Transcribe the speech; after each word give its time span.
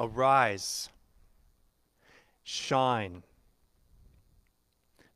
Arise, 0.00 0.90
shine. 2.44 3.24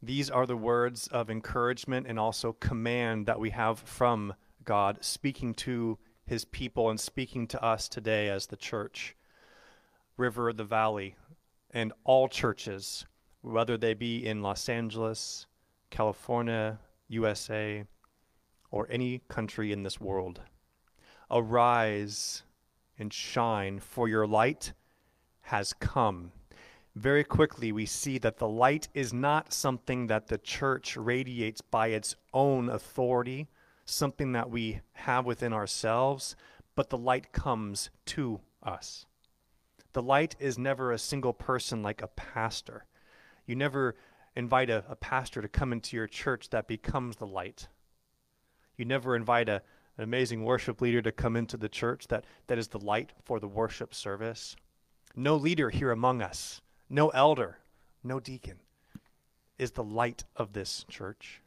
These 0.02 0.28
are 0.28 0.44
the 0.44 0.56
words 0.56 1.06
of 1.06 1.30
encouragement 1.30 2.08
and 2.08 2.18
also 2.18 2.54
command 2.54 3.26
that 3.26 3.38
we 3.38 3.50
have 3.50 3.78
from 3.78 4.34
God, 4.64 4.98
speaking 5.00 5.54
to 5.54 5.98
his 6.26 6.44
people 6.44 6.90
and 6.90 6.98
speaking 6.98 7.46
to 7.48 7.62
us 7.62 7.88
today 7.88 8.28
as 8.28 8.48
the 8.48 8.56
church, 8.56 9.14
River 10.16 10.48
of 10.48 10.56
the 10.56 10.64
Valley, 10.64 11.14
and 11.70 11.92
all 12.02 12.26
churches, 12.26 13.06
whether 13.40 13.76
they 13.76 13.94
be 13.94 14.26
in 14.26 14.42
Los 14.42 14.68
Angeles, 14.68 15.46
California, 15.90 16.80
USA, 17.06 17.84
or 18.72 18.88
any 18.90 19.20
country 19.28 19.70
in 19.70 19.84
this 19.84 20.00
world. 20.00 20.40
Arise 21.30 22.42
and 22.98 23.12
shine, 23.12 23.80
for 23.80 24.08
your 24.08 24.26
light 24.26 24.72
has 25.42 25.72
come. 25.72 26.32
Very 26.94 27.24
quickly, 27.24 27.72
we 27.72 27.86
see 27.86 28.18
that 28.18 28.36
the 28.36 28.48
light 28.48 28.88
is 28.92 29.12
not 29.12 29.52
something 29.52 30.08
that 30.08 30.26
the 30.26 30.38
church 30.38 30.96
radiates 30.96 31.62
by 31.62 31.88
its 31.88 32.16
own 32.34 32.68
authority, 32.68 33.48
something 33.84 34.32
that 34.32 34.50
we 34.50 34.80
have 34.92 35.24
within 35.24 35.52
ourselves, 35.52 36.36
but 36.74 36.90
the 36.90 36.98
light 36.98 37.32
comes 37.32 37.90
to 38.06 38.40
us. 38.62 39.06
The 39.94 40.02
light 40.02 40.36
is 40.38 40.58
never 40.58 40.92
a 40.92 40.98
single 40.98 41.32
person 41.32 41.82
like 41.82 42.02
a 42.02 42.08
pastor. 42.08 42.84
You 43.46 43.56
never 43.56 43.94
invite 44.36 44.70
a, 44.70 44.84
a 44.88 44.96
pastor 44.96 45.42
to 45.42 45.48
come 45.48 45.72
into 45.72 45.96
your 45.96 46.06
church 46.06 46.50
that 46.50 46.68
becomes 46.68 47.16
the 47.16 47.26
light. 47.26 47.68
You 48.76 48.84
never 48.84 49.14
invite 49.16 49.48
a, 49.48 49.62
an 49.98 50.04
amazing 50.04 50.44
worship 50.44 50.80
leader 50.80 51.02
to 51.02 51.12
come 51.12 51.36
into 51.36 51.56
the 51.56 51.68
church 51.68 52.08
that, 52.08 52.24
that 52.46 52.58
is 52.58 52.68
the 52.68 52.80
light 52.80 53.12
for 53.24 53.38
the 53.38 53.48
worship 53.48 53.94
service. 53.94 54.56
No 55.14 55.36
leader 55.36 55.70
here 55.70 55.90
among 55.90 56.22
us, 56.22 56.62
no 56.88 57.08
elder, 57.10 57.58
no 58.02 58.18
deacon 58.18 58.58
is 59.58 59.72
the 59.72 59.84
light 59.84 60.24
of 60.34 60.52
this 60.52 60.84
church. 60.88 61.42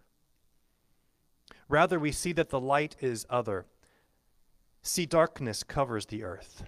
Rather, 1.68 2.00
we 2.00 2.12
see 2.12 2.32
that 2.34 2.50
the 2.50 2.60
light 2.60 2.96
is 3.00 3.26
other. 3.30 3.66
See, 4.84 5.06
darkness 5.06 5.64
covers 5.64 6.06
the 6.06 6.24
earth. 6.24 6.64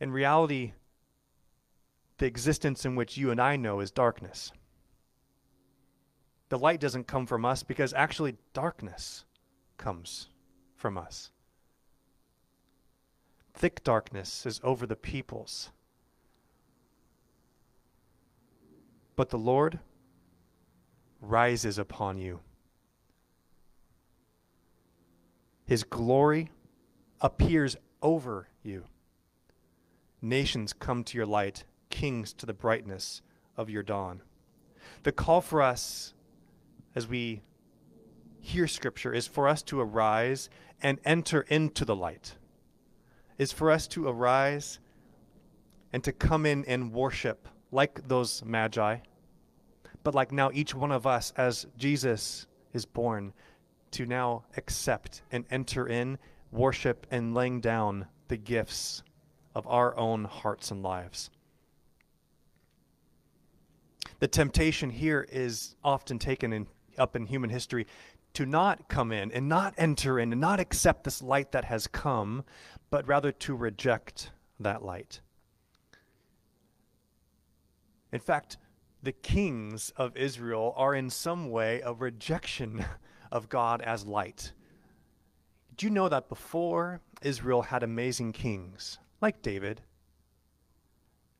In 0.00 0.12
reality, 0.12 0.72
the 2.18 2.26
existence 2.26 2.84
in 2.84 2.94
which 2.94 3.16
you 3.16 3.32
and 3.32 3.40
I 3.40 3.56
know 3.56 3.80
is 3.80 3.90
darkness. 3.90 4.52
The 6.48 6.58
light 6.58 6.80
doesn't 6.80 7.08
come 7.08 7.26
from 7.26 7.44
us 7.44 7.62
because 7.62 7.92
actually 7.92 8.36
darkness 8.52 9.24
comes 9.78 10.28
from 10.82 10.98
us. 10.98 11.30
Thick 13.54 13.84
darkness 13.84 14.44
is 14.44 14.60
over 14.64 14.84
the 14.84 14.96
peoples. 14.96 15.70
But 19.14 19.30
the 19.30 19.38
Lord 19.38 19.78
rises 21.20 21.78
upon 21.78 22.18
you. 22.18 22.40
His 25.66 25.84
glory 25.84 26.50
appears 27.20 27.76
over 28.02 28.48
you. 28.64 28.82
Nations 30.20 30.72
come 30.72 31.04
to 31.04 31.16
your 31.16 31.26
light, 31.26 31.62
kings 31.90 32.32
to 32.32 32.44
the 32.44 32.52
brightness 32.52 33.22
of 33.56 33.70
your 33.70 33.84
dawn. 33.84 34.20
The 35.04 35.12
call 35.12 35.42
for 35.42 35.62
us 35.62 36.12
as 36.96 37.06
we 37.06 37.42
hear 38.42 38.68
Scripture 38.68 39.14
is 39.14 39.26
for 39.26 39.48
us 39.48 39.62
to 39.62 39.80
arise 39.80 40.50
and 40.82 40.98
enter 41.04 41.42
into 41.42 41.84
the 41.84 41.96
light, 41.96 42.34
is 43.38 43.52
for 43.52 43.70
us 43.70 43.86
to 43.88 44.08
arise 44.08 44.80
and 45.92 46.02
to 46.04 46.12
come 46.12 46.44
in 46.44 46.64
and 46.66 46.92
worship 46.92 47.48
like 47.70 48.06
those 48.08 48.44
magi, 48.44 48.98
but 50.02 50.14
like 50.14 50.32
now 50.32 50.50
each 50.52 50.74
one 50.74 50.92
of 50.92 51.06
us 51.06 51.32
as 51.36 51.66
Jesus 51.78 52.46
is 52.72 52.84
born, 52.84 53.32
to 53.92 54.06
now 54.06 54.44
accept 54.56 55.22
and 55.30 55.44
enter 55.50 55.86
in, 55.86 56.18
worship, 56.50 57.06
and 57.10 57.34
laying 57.34 57.60
down 57.60 58.06
the 58.28 58.36
gifts 58.36 59.02
of 59.54 59.66
our 59.66 59.96
own 59.96 60.24
hearts 60.24 60.70
and 60.70 60.82
lives. 60.82 61.30
The 64.18 64.28
temptation 64.28 64.90
here 64.90 65.26
is 65.30 65.76
often 65.84 66.18
taken 66.18 66.52
in, 66.52 66.66
up 66.96 67.16
in 67.16 67.26
human 67.26 67.50
history 67.50 67.86
to 68.34 68.46
not 68.46 68.88
come 68.88 69.12
in 69.12 69.30
and 69.32 69.48
not 69.48 69.74
enter 69.76 70.18
in 70.18 70.32
and 70.32 70.40
not 70.40 70.60
accept 70.60 71.04
this 71.04 71.22
light 71.22 71.52
that 71.52 71.64
has 71.64 71.86
come, 71.86 72.44
but 72.90 73.06
rather 73.06 73.32
to 73.32 73.54
reject 73.54 74.30
that 74.58 74.82
light. 74.82 75.20
In 78.12 78.20
fact, 78.20 78.56
the 79.02 79.12
kings 79.12 79.92
of 79.96 80.16
Israel 80.16 80.72
are 80.76 80.94
in 80.94 81.10
some 81.10 81.50
way 81.50 81.80
a 81.80 81.92
rejection 81.92 82.84
of 83.32 83.48
God 83.48 83.80
as 83.82 84.06
light. 84.06 84.52
Do 85.76 85.86
you 85.86 85.90
know 85.90 86.08
that 86.08 86.28
before 86.28 87.00
Israel 87.22 87.62
had 87.62 87.82
amazing 87.82 88.32
kings, 88.32 88.98
like 89.20 89.42
David, 89.42 89.80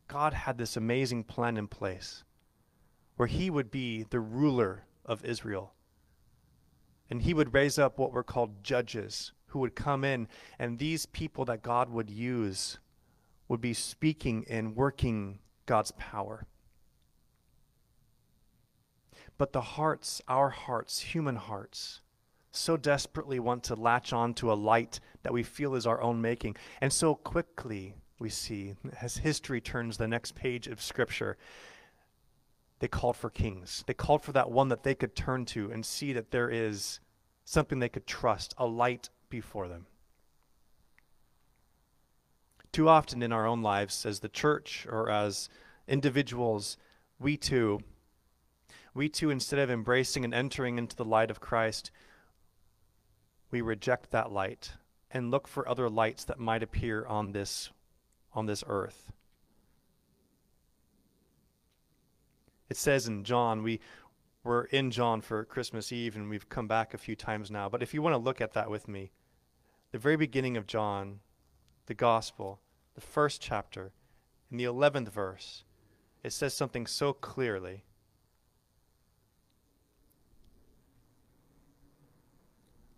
God 0.09 0.33
had 0.33 0.59
this 0.59 0.77
amazing 0.77 1.25
plan 1.25 1.57
in 1.57 1.69
place 1.69 2.25
where 3.17 3.29
he 3.29 3.51
would 3.51 3.71
be 3.71 4.05
the 4.05 4.21
ruler 4.21 4.85
of 5.05 5.25
Israel 5.25 5.75
and 7.13 7.21
he 7.21 7.35
would 7.35 7.53
raise 7.53 7.79
up 7.79 7.99
what 7.99 8.11
were 8.11 8.23
called 8.23 8.65
judges 8.65 9.33
who 9.49 9.59
would 9.59 9.75
come 9.75 10.03
in, 10.03 10.27
and 10.59 10.79
these 10.79 11.05
people 11.05 11.45
that 11.45 11.63
God 11.63 11.91
would 11.91 12.09
use 12.09 12.79
would 13.49 13.61
be 13.61 13.75
speaking 13.75 14.47
and 14.49 14.75
working 14.75 15.39
God's 15.67 15.91
power. 15.91 16.47
But 19.37 19.53
the 19.53 19.61
hearts, 19.61 20.23
our 20.27 20.49
hearts, 20.49 21.01
human 21.01 21.37
hearts, 21.37 22.01
so 22.51 22.79
desperately 22.79 23.39
want 23.39 23.63
to 23.65 23.75
latch 23.75 24.15
on 24.15 24.33
to 24.33 24.51
a 24.51 24.55
light 24.55 24.99
that 25.23 25.35
we 25.35 25.43
feel 25.43 25.75
is 25.75 25.87
our 25.87 26.01
own 26.01 26.23
making. 26.23 26.57
And 26.81 26.91
so 26.91 27.15
quickly 27.15 27.95
we 28.19 28.31
see, 28.31 28.73
as 29.03 29.19
history 29.19 29.61
turns 29.61 29.99
the 29.99 30.09
next 30.09 30.35
page 30.35 30.67
of 30.67 30.81
Scripture, 30.81 31.37
they 32.83 32.89
called 32.89 33.17
for 33.17 33.31
kings. 33.31 33.85
They 33.87 33.95
called 33.95 34.25
for 34.25 34.33
that 34.33 34.51
one 34.51 34.67
that 34.71 34.83
they 34.83 34.97
could 34.97 35.15
turn 35.15 35.45
to 35.45 35.71
and 35.71 35.87
see 35.87 36.13
that 36.15 36.33
there 36.33 36.51
is 36.51 36.99
something 37.45 37.79
they 37.79 37.89
could 37.89 38.09
trust, 38.09 38.55
a 38.59 38.67
light 38.67 39.09
before 39.31 39.69
them. 39.69 39.87
Too 42.73 42.89
often 42.89 43.23
in 43.23 43.33
our 43.33 43.47
own 43.47 43.63
lives, 43.63 44.05
as 44.05 44.19
the 44.19 44.29
church 44.29 44.85
or 44.91 45.09
as 45.09 45.49
individuals, 45.87 46.77
we 47.21 47.37
too, 47.37 47.79
we 48.95 49.09
too, 49.09 49.31
instead 49.31 49.61
of 49.61 49.71
embracing 49.71 50.25
and 50.25 50.35
entering 50.35 50.77
into 50.77 50.97
the 50.97 51.05
light 51.05 51.31
of 51.31 51.39
Christ, 51.39 51.93
we 53.53 53.61
reject 53.61 54.11
that 54.11 54.33
light 54.33 54.73
and 55.09 55.31
look 55.31 55.47
for 55.47 55.69
other 55.69 55.89
lights 55.89 56.25
that 56.25 56.41
might 56.41 56.65
appear 56.65 57.07
on 57.07 57.31
this, 57.31 57.71
on 58.33 58.47
this 58.47 58.65
earth. 58.67 59.13
It 62.73 62.79
says 62.79 63.07
in 63.07 63.23
John, 63.23 63.63
we, 63.63 63.81
we're 64.45 64.65
in 64.65 64.91
John 64.91 65.21
for 65.21 65.45
Christmas 65.45 65.93
Eve 65.93 66.17
and 66.17 66.31
we've 66.31 66.49
come 66.49 66.67
back 66.67 66.95
a 66.95 66.99
few 66.99 67.15
times 67.15 67.51
now. 67.51 67.69
But 67.69 67.83
if 67.83 67.93
you 67.93 68.01
want 68.01 68.15
to 68.15 68.19
look 68.19 68.41
at 68.41 68.55
that 68.55 68.71
with 68.71 68.89
me, 68.89 69.13
the 69.91 69.99
very 69.99 70.17
beginning 70.17 70.57
of 70.57 70.67
John, 70.67 71.21
the 71.85 71.93
gospel, 71.93 72.63
the 72.95 73.03
first 73.03 73.43
chapter, 73.43 73.93
in 74.51 74.57
the 74.57 74.65
11th 74.65 75.11
verse, 75.11 75.65
it 76.25 76.33
says 76.33 76.55
something 76.55 76.87
so 76.87 77.13
clearly. 77.13 77.85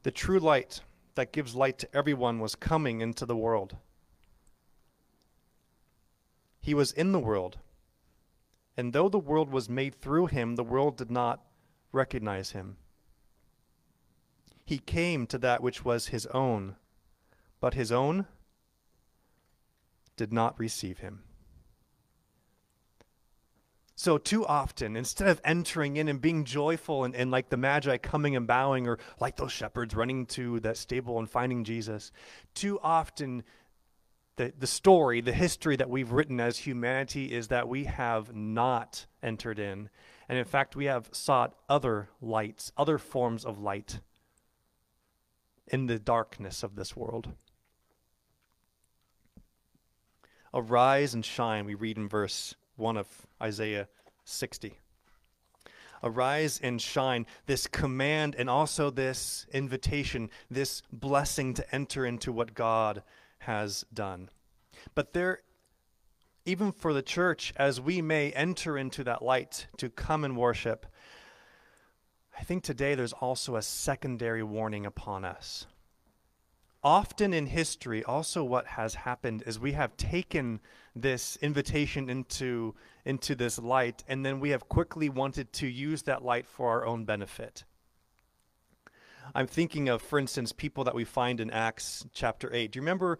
The 0.04 0.12
true 0.12 0.38
light 0.38 0.82
that 1.16 1.32
gives 1.32 1.56
light 1.56 1.78
to 1.80 1.92
everyone 1.92 2.38
was 2.38 2.54
coming 2.54 3.00
into 3.00 3.26
the 3.26 3.36
world. 3.36 3.76
He 6.60 6.74
was 6.74 6.92
in 6.92 7.10
the 7.10 7.18
world, 7.18 7.58
and 8.76 8.92
though 8.92 9.08
the 9.08 9.18
world 9.18 9.50
was 9.50 9.68
made 9.68 9.94
through 9.94 10.26
him, 10.26 10.56
the 10.56 10.64
world 10.64 10.96
did 10.96 11.10
not 11.10 11.40
recognize 11.92 12.50
him. 12.50 12.76
He 14.64 14.78
came 14.78 15.26
to 15.28 15.38
that 15.38 15.62
which 15.62 15.84
was 15.84 16.08
his 16.08 16.26
own, 16.26 16.76
but 17.60 17.74
his 17.74 17.92
own 17.92 18.26
did 20.16 20.32
not 20.32 20.58
receive 20.58 20.98
him. 20.98 21.22
So, 23.96 24.18
too 24.18 24.44
often, 24.44 24.96
instead 24.96 25.28
of 25.28 25.40
entering 25.44 25.96
in 25.96 26.08
and 26.08 26.20
being 26.20 26.44
joyful 26.44 27.04
and, 27.04 27.14
and 27.14 27.30
like 27.30 27.48
the 27.48 27.56
Magi 27.56 27.96
coming 27.98 28.34
and 28.34 28.46
bowing, 28.46 28.88
or 28.88 28.98
like 29.20 29.36
those 29.36 29.52
shepherds 29.52 29.94
running 29.94 30.26
to 30.26 30.58
that 30.60 30.76
stable 30.76 31.20
and 31.20 31.30
finding 31.30 31.62
Jesus, 31.62 32.10
too 32.54 32.80
often 32.82 33.44
the, 34.36 34.52
the 34.58 34.66
story, 34.66 35.20
the 35.20 35.32
history 35.32 35.76
that 35.76 35.88
we've 35.88 36.10
written 36.10 36.40
as 36.40 36.58
humanity 36.58 37.32
is 37.32 37.48
that 37.48 37.68
we 37.68 37.84
have 37.84 38.34
not 38.34 39.06
entered 39.22 39.58
in. 39.58 39.88
And 40.28 40.38
in 40.38 40.44
fact, 40.44 40.74
we 40.74 40.86
have 40.86 41.08
sought 41.12 41.54
other 41.68 42.08
lights, 42.20 42.72
other 42.76 42.98
forms 42.98 43.44
of 43.44 43.60
light 43.60 44.00
in 45.68 45.86
the 45.86 45.98
darkness 45.98 46.62
of 46.62 46.74
this 46.74 46.96
world. 46.96 47.28
Arise 50.52 51.14
and 51.14 51.24
shine, 51.24 51.64
we 51.64 51.74
read 51.74 51.96
in 51.96 52.08
verse 52.08 52.54
1 52.76 52.96
of 52.96 53.08
Isaiah 53.42 53.88
60. 54.24 54.78
Arise 56.02 56.60
and 56.62 56.80
shine, 56.80 57.26
this 57.46 57.66
command 57.66 58.36
and 58.36 58.50
also 58.50 58.90
this 58.90 59.46
invitation, 59.52 60.30
this 60.50 60.82
blessing 60.92 61.54
to 61.54 61.74
enter 61.74 62.04
into 62.04 62.30
what 62.30 62.54
God 62.54 63.02
has 63.46 63.84
done. 63.92 64.28
But 64.94 65.12
there, 65.12 65.40
even 66.44 66.72
for 66.72 66.92
the 66.92 67.02
church, 67.02 67.52
as 67.56 67.80
we 67.80 68.02
may 68.02 68.30
enter 68.32 68.76
into 68.76 69.04
that 69.04 69.22
light 69.22 69.66
to 69.78 69.88
come 69.88 70.24
and 70.24 70.36
worship, 70.36 70.86
I 72.38 72.42
think 72.42 72.62
today 72.62 72.94
there's 72.94 73.12
also 73.12 73.56
a 73.56 73.62
secondary 73.62 74.42
warning 74.42 74.86
upon 74.86 75.24
us. 75.24 75.66
Often 76.82 77.32
in 77.32 77.46
history, 77.46 78.04
also 78.04 78.44
what 78.44 78.66
has 78.66 78.94
happened 78.94 79.42
is 79.46 79.58
we 79.58 79.72
have 79.72 79.96
taken 79.96 80.60
this 80.94 81.36
invitation 81.40 82.10
into, 82.10 82.74
into 83.06 83.34
this 83.34 83.58
light, 83.58 84.04
and 84.06 84.24
then 84.26 84.38
we 84.38 84.50
have 84.50 84.68
quickly 84.68 85.08
wanted 85.08 85.50
to 85.54 85.66
use 85.66 86.02
that 86.02 86.22
light 86.22 86.46
for 86.46 86.68
our 86.68 86.84
own 86.84 87.06
benefit. 87.06 87.64
I'm 89.34 89.46
thinking 89.46 89.88
of, 89.88 90.02
for 90.02 90.18
instance, 90.18 90.52
people 90.52 90.84
that 90.84 90.94
we 90.94 91.04
find 91.04 91.40
in 91.40 91.50
Acts 91.50 92.04
chapter 92.12 92.52
8. 92.52 92.72
Do 92.72 92.78
you 92.78 92.82
remember 92.82 93.18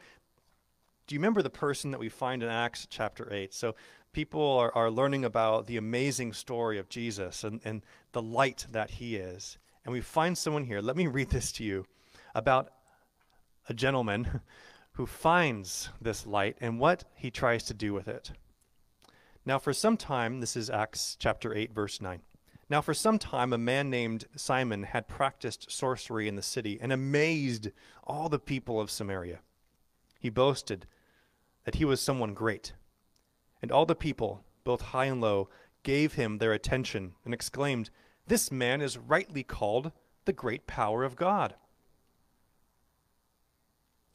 do 1.07 1.15
you 1.15 1.19
remember 1.19 1.43
the 1.43 1.51
person 1.51 1.91
that 1.91 2.01
we 2.01 2.09
find 2.09 2.43
in 2.43 2.49
Acts 2.49 2.87
chapter 2.89 3.31
8? 3.31 3.53
So 3.53 3.75
people 4.13 4.41
are, 4.41 4.73
are 4.75 4.91
learning 4.91 5.25
about 5.25 5.67
the 5.67 5.77
amazing 5.77 6.33
story 6.33 6.79
of 6.79 6.89
Jesus 6.89 7.45
and, 7.45 7.61
and 7.65 7.83
the 8.13 8.23
light 8.23 8.67
that 8.73 8.91
he 8.91 9.17
is. 9.17 9.59
And 9.85 9.93
we 9.93 10.01
find 10.01 10.39
someone 10.39 10.65
here. 10.65 10.81
Let 10.81 10.97
me 10.97 11.07
read 11.09 11.29
this 11.29 11.53
to 11.53 11.65
you 11.65 11.85
about 12.35 12.71
a 13.69 13.75
gentleman 13.75 14.41
who 14.93 15.05
finds 15.07 15.91
this 16.01 16.27
light 16.27 16.57
and 16.61 16.81
what 16.81 17.05
he 17.15 17.31
tries 17.31 17.65
to 17.65 17.75
do 17.75 17.93
with 17.93 18.09
it. 18.09 18.33
Now, 19.45 19.59
for 19.59 19.75
some 19.75 19.99
time, 19.99 20.41
this 20.41 20.57
is 20.57 20.71
Acts 20.71 21.17
chapter 21.21 21.55
8, 21.55 21.75
verse 21.75 22.01
9. 22.01 22.23
Now, 22.75 22.81
for 22.81 22.93
some 22.93 23.21
time, 23.21 23.53
a 23.53 23.57
man 23.57 23.89
named 23.89 24.25
Simon 24.35 24.83
had 24.83 25.07
practiced 25.07 25.71
sorcery 25.71 26.27
in 26.27 26.35
the 26.35 26.43
city 26.43 26.77
and 26.81 26.93
amazed 26.93 27.71
all 28.03 28.29
the 28.29 28.41
people 28.41 28.81
of 28.81 28.91
Samaria. 28.91 29.39
He 30.19 30.29
boasted 30.29 30.89
that 31.63 31.77
he 31.77 31.85
was 31.85 32.01
someone 32.01 32.35
great. 32.35 32.73
And 33.63 33.71
all 33.71 33.87
the 33.87 33.95
people, 33.95 34.43
both 34.65 34.81
high 34.81 35.05
and 35.05 35.21
low, 35.21 35.49
gave 35.85 36.15
him 36.15 36.39
their 36.39 36.53
attention 36.53 37.15
and 37.25 37.33
exclaimed, 37.33 37.91
This 38.27 38.51
man 38.51 38.83
is 38.83 38.99
rightly 38.99 39.45
called 39.45 39.93
the 40.25 40.33
great 40.33 40.67
power 40.67 41.05
of 41.05 41.15
God. 41.15 41.55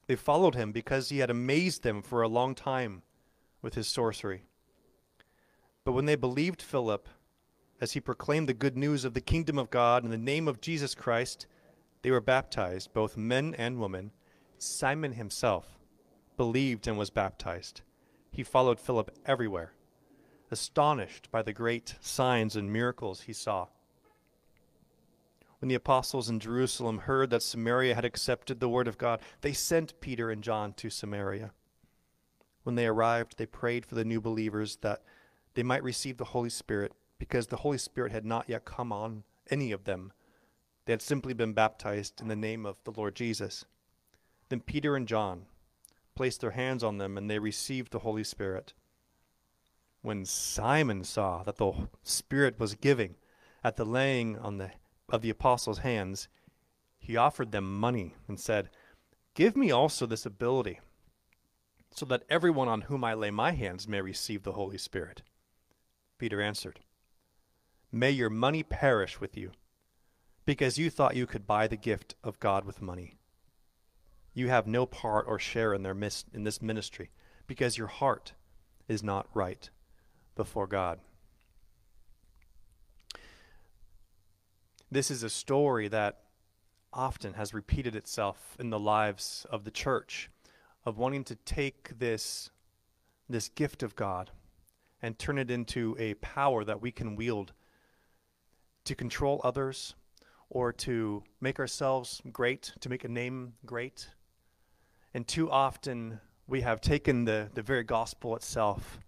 They 0.07 0.17
followed 0.17 0.55
him 0.55 0.73
because 0.73 1.07
he 1.07 1.19
had 1.19 1.29
amazed 1.29 1.83
them 1.83 2.01
for 2.01 2.21
a 2.21 2.27
long 2.27 2.55
time 2.55 3.03
with 3.61 3.75
his 3.75 3.87
sorcery. 3.87 4.43
But 5.85 5.93
when 5.93 6.07
they 6.07 6.17
believed 6.17 6.61
Philip, 6.61 7.07
as 7.81 7.93
he 7.93 7.99
proclaimed 7.99 8.49
the 8.49 8.53
good 8.53 8.77
news 8.77 9.05
of 9.05 9.13
the 9.13 9.21
kingdom 9.21 9.57
of 9.57 9.69
God 9.69 10.03
in 10.03 10.11
the 10.11 10.17
name 10.17 10.47
of 10.47 10.61
Jesus 10.61 10.95
Christ, 10.95 11.47
they 12.01 12.11
were 12.11 12.21
baptized, 12.21 12.93
both 12.93 13.17
men 13.17 13.55
and 13.57 13.79
women. 13.79 14.11
Simon 14.57 15.13
himself 15.13 15.79
believed 16.37 16.87
and 16.87 16.97
was 16.97 17.09
baptized. 17.09 17.81
He 18.31 18.43
followed 18.43 18.79
Philip 18.79 19.11
everywhere, 19.25 19.73
astonished 20.51 21.31
by 21.31 21.41
the 21.41 21.53
great 21.53 21.95
signs 21.99 22.55
and 22.55 22.71
miracles 22.71 23.21
he 23.21 23.33
saw. 23.33 23.67
When 25.59 25.67
the 25.67 25.75
apostles 25.75 26.29
in 26.29 26.39
Jerusalem 26.39 26.99
heard 26.99 27.29
that 27.31 27.43
Samaria 27.43 27.95
had 27.95 28.05
accepted 28.05 28.59
the 28.59 28.69
word 28.69 28.87
of 28.87 28.97
God, 28.97 29.19
they 29.41 29.51
sent 29.51 29.99
Peter 29.99 30.31
and 30.31 30.41
John 30.41 30.73
to 30.73 30.89
Samaria. 30.89 31.51
When 32.63 32.75
they 32.75 32.87
arrived, 32.87 33.37
they 33.37 33.45
prayed 33.45 33.85
for 33.85 33.95
the 33.95 34.05
new 34.05 34.21
believers 34.21 34.77
that 34.77 35.01
they 35.55 35.63
might 35.63 35.83
receive 35.83 36.17
the 36.17 36.25
Holy 36.25 36.49
Spirit, 36.49 36.93
because 37.19 37.47
the 37.47 37.57
Holy 37.57 37.77
Spirit 37.77 38.11
had 38.11 38.25
not 38.25 38.49
yet 38.49 38.65
come 38.65 38.91
on 38.91 39.23
any 39.51 39.71
of 39.71 39.83
them. 39.83 40.11
They 40.85 40.93
had 40.93 41.01
simply 41.01 41.33
been 41.33 41.53
baptized 41.53 42.19
in 42.19 42.29
the 42.29 42.35
name 42.35 42.65
of 42.65 42.77
the 42.85 42.91
Lord 42.91 43.15
Jesus. 43.15 43.65
Then 44.47 44.61
Peter 44.61 44.95
and 44.95 45.07
John 45.07 45.45
placed 46.15 46.41
their 46.41 46.51
hands 46.51 46.83
on 46.83 46.97
them 46.97 47.17
and 47.17 47.29
they 47.29 47.39
received 47.39 47.91
the 47.91 47.99
Holy 47.99 48.23
Spirit. 48.23 48.73
When 50.01 50.25
Simon 50.25 51.03
saw 51.03 51.43
that 51.43 51.57
the 51.57 51.73
Spirit 52.03 52.59
was 52.59 52.73
giving 52.73 53.15
at 53.63 53.75
the 53.75 53.85
laying 53.85 54.37
on 54.39 54.57
the, 54.57 54.71
of 55.09 55.21
the 55.21 55.29
apostles' 55.29 55.79
hands, 55.79 56.29
he 56.97 57.17
offered 57.17 57.51
them 57.51 57.79
money 57.79 58.15
and 58.27 58.39
said, 58.39 58.69
Give 59.33 59.55
me 59.55 59.71
also 59.71 60.05
this 60.05 60.25
ability, 60.25 60.79
so 61.91 62.05
that 62.07 62.23
everyone 62.29 62.67
on 62.67 62.81
whom 62.81 63.03
I 63.03 63.13
lay 63.13 63.31
my 63.31 63.51
hands 63.51 63.87
may 63.87 64.01
receive 64.01 64.43
the 64.43 64.53
Holy 64.53 64.77
Spirit. 64.77 65.21
Peter 66.17 66.41
answered, 66.41 66.79
May 67.91 68.11
your 68.11 68.29
money 68.29 68.63
perish 68.63 69.19
with 69.19 69.35
you, 69.35 69.51
because 70.45 70.77
you 70.77 70.89
thought 70.89 71.15
you 71.15 71.25
could 71.25 71.47
buy 71.47 71.67
the 71.67 71.77
gift 71.77 72.15
of 72.23 72.39
God 72.39 72.65
with 72.65 72.81
money 72.81 73.19
you 74.39 74.49
have 74.49 74.67
no 74.67 74.85
part 74.85 75.25
or 75.27 75.37
share 75.37 75.73
in, 75.73 75.83
their 75.83 75.93
mis- 75.93 76.25
in 76.33 76.43
this 76.43 76.61
ministry 76.61 77.09
because 77.47 77.77
your 77.77 77.87
heart 77.87 78.33
is 78.87 79.03
not 79.03 79.27
right 79.33 79.69
before 80.35 80.67
God. 80.67 80.99
This 84.91 85.11
is 85.11 85.21
a 85.21 85.29
story 85.29 85.87
that 85.89 86.21
often 86.91 87.33
has 87.33 87.53
repeated 87.53 87.95
itself 87.95 88.55
in 88.59 88.71
the 88.71 88.79
lives 88.79 89.45
of 89.51 89.63
the 89.63 89.71
church 89.71 90.31
of 90.85 90.97
wanting 90.97 91.23
to 91.25 91.35
take 91.35 91.99
this, 91.99 92.49
this 93.27 93.49
gift 93.49 93.83
of 93.83 93.95
God 93.95 94.31
and 95.01 95.19
turn 95.19 95.37
it 95.37 95.51
into 95.51 95.95
a 95.99 96.15
power 96.15 96.63
that 96.63 96.81
we 96.81 96.91
can 96.91 97.15
wield 97.15 97.53
to 98.89 98.95
control 98.95 99.39
others 99.43 99.93
or 100.49 100.73
to 100.73 101.21
make 101.39 101.59
ourselves 101.59 102.23
great, 102.31 102.73
to 102.79 102.89
make 102.89 103.03
a 103.03 103.07
name 103.07 103.53
great, 103.63 104.09
and 105.13 105.27
too 105.27 105.47
often 105.51 106.19
we 106.47 106.61
have 106.61 106.81
taken 106.81 107.23
the, 107.23 107.51
the 107.53 107.61
very 107.61 107.83
gospel 107.83 108.35
itself. 108.35 108.99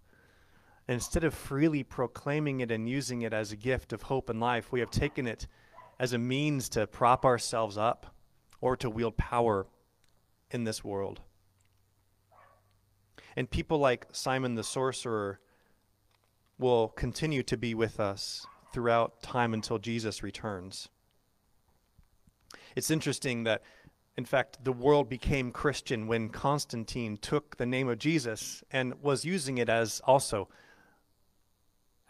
And 0.86 0.94
instead 0.94 1.24
of 1.24 1.34
freely 1.34 1.82
proclaiming 1.82 2.60
it 2.60 2.70
and 2.70 2.88
using 2.88 3.22
it 3.22 3.32
as 3.32 3.50
a 3.50 3.56
gift 3.56 3.92
of 3.92 4.02
hope 4.02 4.30
and 4.30 4.38
life, 4.38 4.70
we 4.70 4.78
have 4.78 4.90
taken 4.92 5.26
it 5.26 5.48
as 5.98 6.12
a 6.12 6.18
means 6.18 6.68
to 6.70 6.86
prop 6.86 7.24
ourselves 7.24 7.76
up 7.76 8.14
or 8.60 8.76
to 8.76 8.88
wield 8.88 9.16
power 9.16 9.66
in 10.52 10.62
this 10.62 10.84
world. 10.84 11.20
And 13.34 13.50
people 13.50 13.78
like 13.78 14.06
Simon 14.12 14.54
the 14.54 14.62
sorcerer 14.62 15.40
will 16.56 16.86
continue 16.86 17.42
to 17.42 17.56
be 17.56 17.74
with 17.74 17.98
us 17.98 18.46
throughout 18.72 19.22
time 19.22 19.54
until 19.54 19.78
Jesus 19.78 20.22
returns. 20.22 20.88
It's 22.74 22.90
interesting 22.90 23.44
that 23.44 23.62
in 24.16 24.24
fact, 24.26 24.62
the 24.62 24.72
world 24.72 25.08
became 25.08 25.52
Christian 25.52 26.06
when 26.06 26.28
Constantine 26.28 27.16
took 27.16 27.56
the 27.56 27.64
name 27.64 27.88
of 27.88 27.98
Jesus 27.98 28.62
and 28.70 29.00
was 29.02 29.24
using 29.24 29.56
it 29.56 29.70
as 29.70 30.02
also 30.04 30.48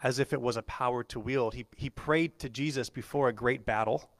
as 0.01 0.19
if 0.19 0.33
it 0.33 0.41
was 0.41 0.57
a 0.57 0.63
power 0.63 1.01
to 1.05 1.19
wield. 1.19 1.53
He, 1.53 1.65
he 1.77 1.89
prayed 1.89 2.39
to 2.39 2.49
Jesus 2.49 2.89
before 2.89 3.29
a 3.29 3.33
great 3.33 3.65
battle, 3.65 4.11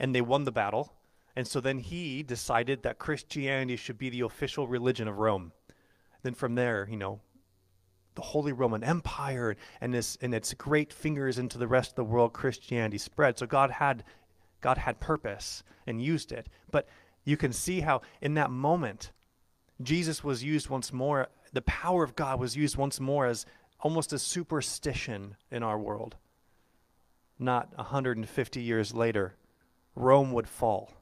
and 0.00 0.12
they 0.12 0.20
won 0.20 0.44
the 0.44 0.52
battle. 0.52 0.94
And 1.36 1.46
so 1.46 1.60
then 1.60 1.78
he 1.78 2.24
decided 2.24 2.82
that 2.82 2.98
Christianity 2.98 3.76
should 3.76 3.98
be 3.98 4.10
the 4.10 4.22
official 4.22 4.66
religion 4.66 5.06
of 5.06 5.18
Rome. 5.18 5.52
Then 6.24 6.34
from 6.34 6.56
there, 6.56 6.88
you 6.90 6.96
know, 6.96 7.20
the 8.18 8.22
Holy 8.22 8.50
Roman 8.50 8.82
Empire 8.82 9.56
and, 9.80 9.94
this, 9.94 10.18
and 10.20 10.34
its 10.34 10.52
great 10.52 10.92
fingers 10.92 11.38
into 11.38 11.56
the 11.56 11.68
rest 11.68 11.90
of 11.90 11.94
the 11.94 12.04
world, 12.04 12.32
Christianity 12.32 12.98
spread. 12.98 13.38
So 13.38 13.46
God 13.46 13.70
had, 13.70 14.02
God 14.60 14.76
had 14.76 14.98
purpose 14.98 15.62
and 15.86 16.02
used 16.02 16.32
it. 16.32 16.48
But 16.72 16.88
you 17.24 17.36
can 17.36 17.52
see 17.52 17.78
how 17.78 18.02
in 18.20 18.34
that 18.34 18.50
moment, 18.50 19.12
Jesus 19.80 20.24
was 20.24 20.42
used 20.42 20.68
once 20.68 20.92
more, 20.92 21.28
the 21.52 21.62
power 21.62 22.02
of 22.02 22.16
God 22.16 22.40
was 22.40 22.56
used 22.56 22.76
once 22.76 22.98
more 22.98 23.26
as 23.26 23.46
almost 23.78 24.12
a 24.12 24.18
superstition 24.18 25.36
in 25.52 25.62
our 25.62 25.78
world. 25.78 26.16
Not 27.38 27.76
150 27.76 28.60
years 28.60 28.92
later, 28.92 29.36
Rome 29.94 30.32
would 30.32 30.48
fall. 30.48 30.92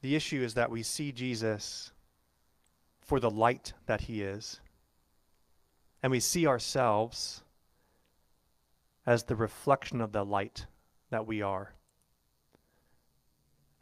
The 0.00 0.14
issue 0.14 0.42
is 0.42 0.54
that 0.54 0.70
we 0.70 0.82
see 0.82 1.12
Jesus 1.12 1.92
for 3.00 3.18
the 3.20 3.30
light 3.30 3.72
that 3.86 4.02
he 4.02 4.22
is, 4.22 4.60
and 6.02 6.10
we 6.12 6.20
see 6.20 6.46
ourselves 6.46 7.42
as 9.06 9.24
the 9.24 9.36
reflection 9.36 10.00
of 10.00 10.12
the 10.12 10.24
light 10.24 10.66
that 11.10 11.26
we 11.26 11.42
are. 11.42 11.72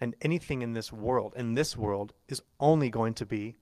And 0.01 0.15
anything 0.23 0.63
in 0.63 0.73
this 0.73 0.93
world, 0.93 1.33
in 1.37 1.55
this 1.55 1.77
world, 1.77 2.13
is 2.29 2.43
only 2.61 2.89
going 2.91 3.15
to 3.15 3.27
be, 3.27 3.57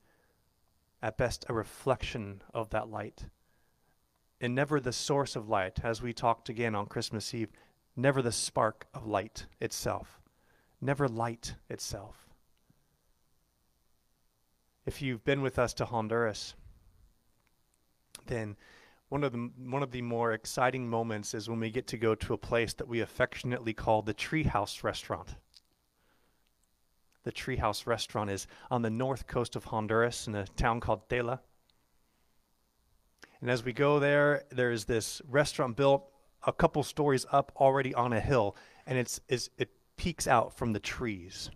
at 1.03 1.17
best, 1.17 1.45
a 1.49 1.55
reflection 1.55 2.43
of 2.53 2.71
that 2.71 2.89
light. 2.89 3.27
And 4.41 4.55
never 4.55 4.81
the 4.81 4.93
source 4.93 5.37
of 5.37 5.49
light, 5.49 5.81
as 5.83 6.03
we 6.03 6.13
talked 6.13 6.49
again 6.49 6.75
on 6.75 6.87
Christmas 6.87 7.33
Eve, 7.33 7.51
never 7.97 8.21
the 8.21 8.33
spark 8.33 8.87
of 8.93 9.07
light 9.07 9.47
itself. 9.61 10.21
never 10.81 11.09
light 11.09 11.55
itself. 11.71 12.34
If 14.87 15.01
you've 15.01 15.25
been 15.25 15.41
with 15.41 15.59
us 15.59 15.73
to 15.75 15.87
Honduras, 15.87 16.55
then 18.27 18.57
one 19.09 19.25
of 19.25 19.33
the 19.33 19.51
one 19.57 19.83
of 19.83 19.93
the 19.93 20.03
more 20.03 20.33
exciting 20.33 20.89
moments 20.89 21.35
is 21.35 21.49
when 21.49 21.61
we 21.61 21.71
get 21.71 21.87
to 21.89 21.97
go 21.97 22.15
to 22.15 22.35
a 22.35 22.39
place 22.39 22.75
that 22.75 22.89
we 22.89 23.01
affectionately 23.01 23.73
call 23.73 24.03
the 24.03 24.15
Treehouse 24.15 24.83
Restaurant. 24.83 25.37
The 27.23 27.33
Treehouse 27.33 27.87
Restaurant 27.87 28.29
is 28.31 28.47
on 28.71 28.83
the 28.83 28.91
north 28.91 29.27
coast 29.27 29.57
of 29.57 29.65
Honduras 29.65 30.27
in 30.27 30.35
a 30.35 30.47
town 30.47 30.81
called 30.81 31.09
Tela. 31.09 31.41
And 33.41 33.51
as 33.51 33.65
we 33.65 33.73
go 33.73 33.99
there, 33.99 34.45
there's 34.51 34.85
this 34.85 35.23
restaurant 35.29 35.77
built 35.77 36.11
a 36.47 36.53
couple 36.53 36.83
stories 36.83 37.25
up 37.33 37.53
already 37.57 37.95
on 37.95 38.13
a 38.13 38.21
hill, 38.21 38.57
and 38.87 38.99
it's, 38.99 39.21
it's 39.29 39.49
it 39.57 39.71
peeks 39.97 40.27
out 40.27 40.57
from 40.57 40.73
the 40.73 40.81
trees. 40.81 41.51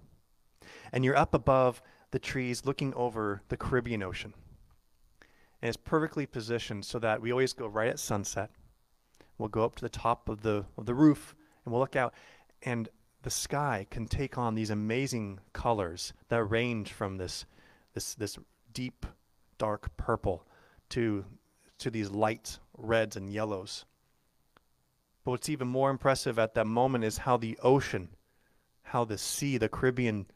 And 0.93 1.05
you're 1.05 1.17
up 1.17 1.35
above 1.35 1.83
the 2.11 2.19
trees 2.19 2.65
looking 2.65 2.95
over 2.95 3.43
the 3.49 3.57
Caribbean 3.57 4.03
Ocean. 4.03 4.35
And 5.61 5.69
it's 5.69 5.77
perfectly 5.77 6.27
positioned 6.27 6.85
so 6.85 6.99
that 7.01 7.21
we 7.21 7.33
always 7.33 7.53
go 7.53 7.67
right 7.67 7.89
at 7.89 7.99
sunset. 7.99 8.51
We'll 9.37 9.49
go 9.49 9.65
up 9.65 9.77
to 9.77 9.83
the 9.83 9.89
top 9.89 10.29
of 10.29 10.43
the, 10.43 10.65
of 10.77 10.87
the 10.87 10.95
roof 10.95 11.35
and 11.65 11.73
we'll 11.73 11.81
look 11.81 11.97
out, 11.97 12.15
and 12.63 12.89
the 13.23 13.31
sky 13.31 13.87
can 13.91 14.07
take 14.07 14.39
on 14.39 14.55
these 14.55 14.71
amazing 14.71 15.41
colors 15.53 16.13
that 16.29 16.45
range 16.45 16.93
from 16.93 17.17
this, 17.17 17.45
this, 17.95 18.15
this 18.15 18.39
deep, 18.73 19.05
dark 19.59 19.95
purple 19.97 20.47
to, 20.91 21.25
to 21.79 21.91
these 21.91 22.11
light 22.11 22.59
reds 22.77 23.17
and 23.17 23.29
yellows. 23.29 23.85
But 25.25 25.33
what's 25.33 25.49
even 25.49 25.69
more 25.69 25.91
impressive 25.91 26.39
at 26.39 26.55
that 26.55 26.67
moment 26.67 27.05
is 27.05 27.19
how 27.19 27.37
the 27.37 27.59
ocean, 27.63 28.09
how 28.83 29.05
the 29.05 29.19
sea, 29.19 29.59
the 29.59 29.69
Caribbean, 29.69 30.27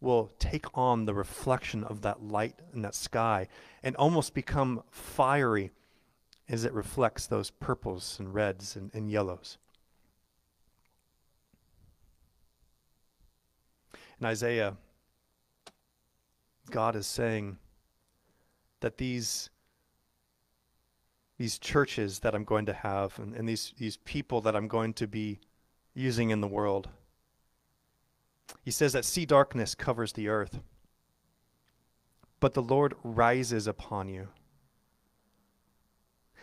will 0.00 0.30
take 0.38 0.66
on 0.74 1.04
the 1.04 1.14
reflection 1.14 1.82
of 1.84 2.02
that 2.02 2.22
light 2.22 2.60
in 2.72 2.82
that 2.82 2.94
sky 2.94 3.48
and 3.82 3.96
almost 3.96 4.34
become 4.34 4.82
fiery 4.90 5.70
as 6.48 6.64
it 6.64 6.72
reflects 6.72 7.26
those 7.26 7.50
purples 7.50 8.16
and 8.18 8.32
reds 8.32 8.76
and, 8.76 8.90
and 8.94 9.10
yellows. 9.10 9.58
In 14.20 14.26
Isaiah, 14.26 14.76
God 16.70 16.96
is 16.96 17.06
saying 17.06 17.58
that 18.80 18.98
these 18.98 19.50
these 21.38 21.58
churches 21.58 22.18
that 22.18 22.34
I'm 22.34 22.44
going 22.44 22.66
to 22.66 22.72
have 22.72 23.16
and, 23.18 23.34
and 23.34 23.48
these, 23.48 23.72
these 23.78 23.96
people 23.98 24.40
that 24.40 24.56
I'm 24.56 24.66
going 24.66 24.92
to 24.94 25.06
be 25.06 25.38
using 25.94 26.30
in 26.30 26.40
the 26.40 26.48
world. 26.48 26.88
He 28.64 28.70
says 28.70 28.92
that 28.92 29.04
see 29.04 29.24
darkness 29.24 29.74
covers 29.74 30.12
the 30.12 30.28
earth, 30.28 30.60
but 32.40 32.54
the 32.54 32.62
Lord 32.62 32.94
rises 33.02 33.66
upon 33.66 34.08
you. 34.08 34.28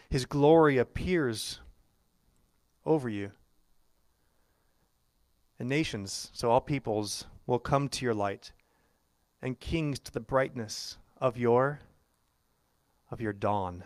His 0.09 0.25
glory 0.25 0.77
appears 0.77 1.59
over 2.85 3.09
you. 3.09 3.31
And 5.57 5.69
nations, 5.69 6.29
so 6.33 6.51
all 6.51 6.61
peoples, 6.61 7.25
will 7.47 7.59
come 7.59 7.87
to 7.89 8.05
your 8.05 8.13
light, 8.13 8.51
and 9.41 9.59
kings 9.59 9.99
to 9.99 10.11
the 10.11 10.19
brightness 10.19 10.97
of 11.17 11.37
your 11.37 11.79
of 13.11 13.21
your 13.21 13.33
dawn. 13.33 13.83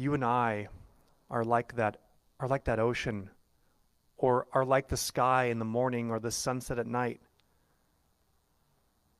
you 0.00 0.14
and 0.14 0.24
I 0.24 0.68
are 1.28 1.44
like 1.44 1.76
that 1.76 1.98
are 2.40 2.48
like 2.48 2.64
that 2.64 2.78
ocean 2.78 3.28
or 4.20 4.46
are 4.52 4.66
like 4.66 4.88
the 4.88 4.98
sky 4.98 5.44
in 5.44 5.58
the 5.58 5.64
morning 5.64 6.10
or 6.10 6.20
the 6.20 6.30
sunset 6.30 6.78
at 6.78 6.86
night 6.86 7.22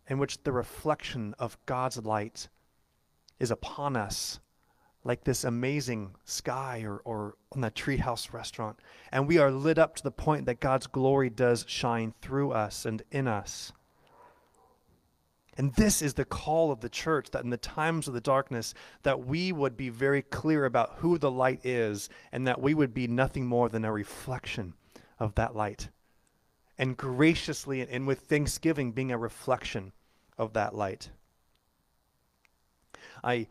in 0.06 0.18
which 0.18 0.42
the 0.42 0.52
reflection 0.52 1.34
of 1.38 1.56
God's 1.64 1.96
light 2.04 2.48
is 3.38 3.50
upon 3.50 3.96
us 3.96 4.40
like 5.02 5.24
this 5.24 5.42
amazing 5.42 6.14
sky 6.26 6.82
or, 6.84 7.00
or 7.06 7.34
on 7.52 7.62
that 7.62 7.74
treehouse 7.74 8.34
restaurant. 8.34 8.78
And 9.10 9.26
we 9.26 9.38
are 9.38 9.50
lit 9.50 9.78
up 9.78 9.96
to 9.96 10.02
the 10.02 10.10
point 10.10 10.44
that 10.44 10.60
God's 10.60 10.86
glory 10.86 11.30
does 11.30 11.64
shine 11.66 12.12
through 12.20 12.52
us 12.52 12.84
and 12.84 13.02
in 13.10 13.26
us. 13.26 13.72
And 15.56 15.74
this 15.76 16.02
is 16.02 16.14
the 16.14 16.26
call 16.26 16.70
of 16.70 16.80
the 16.80 16.90
church 16.90 17.30
that 17.30 17.44
in 17.44 17.50
the 17.50 17.56
times 17.56 18.06
of 18.06 18.12
the 18.12 18.20
darkness 18.20 18.74
that 19.02 19.24
we 19.24 19.50
would 19.50 19.78
be 19.78 19.88
very 19.88 20.20
clear 20.20 20.66
about 20.66 20.96
who 20.98 21.16
the 21.16 21.30
light 21.30 21.64
is 21.64 22.10
and 22.32 22.46
that 22.46 22.60
we 22.60 22.74
would 22.74 22.92
be 22.92 23.08
nothing 23.08 23.46
more 23.46 23.70
than 23.70 23.86
a 23.86 23.92
reflection 23.92 24.74
of 25.20 25.34
that 25.36 25.54
light. 25.54 25.88
And 26.78 26.96
graciously 26.96 27.82
and 27.82 28.06
with 28.06 28.20
thanksgiving 28.20 28.92
being 28.92 29.12
a 29.12 29.18
reflection 29.18 29.92
of 30.38 30.54
that 30.54 30.74
light. 30.74 31.10
I 33.22 33.46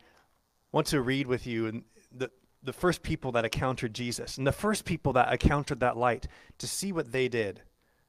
want 0.72 0.88
to 0.88 1.00
read 1.00 1.26
with 1.26 1.46
you 1.46 1.84
the 2.12 2.30
the 2.62 2.72
first 2.74 3.02
people 3.02 3.32
that 3.32 3.44
encountered 3.44 3.94
Jesus 3.94 4.36
and 4.36 4.46
the 4.46 4.52
first 4.52 4.84
people 4.84 5.14
that 5.14 5.32
encountered 5.32 5.80
that 5.80 5.96
light 5.96 6.26
to 6.58 6.66
see 6.66 6.92
what 6.92 7.10
they 7.10 7.26
did. 7.26 7.62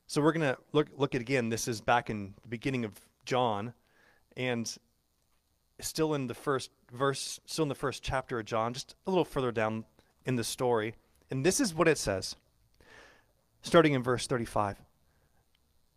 So 0.08 0.22
we're 0.22 0.34
going 0.34 0.54
to 0.54 0.58
look 0.74 0.88
look 0.98 1.16
at 1.16 1.22
again 1.22 1.50
this 1.50 1.68
is 1.68 1.80
back 1.80 2.10
in 2.10 2.34
the 2.42 2.50
beginning 2.50 2.84
of 2.84 2.94
John 3.26 3.74
and 4.36 4.76
still 5.80 6.14
in 6.14 6.28
the 6.28 6.34
first 6.34 6.72
verse, 6.92 7.40
still 7.46 7.64
in 7.64 7.70
the 7.70 7.76
first 7.76 8.04
chapter 8.04 8.40
of 8.40 8.46
John, 8.46 8.74
just 8.74 8.96
a 9.08 9.10
little 9.10 9.26
further 9.26 9.52
down 9.52 9.86
in 10.26 10.36
the 10.36 10.44
story. 10.44 10.96
And 11.30 11.46
this 11.46 11.60
is 11.60 11.74
what 11.74 11.88
it 11.88 11.98
says, 11.98 12.36
starting 13.62 13.94
in 13.94 14.04
verse 14.04 14.28
35. 14.28 14.82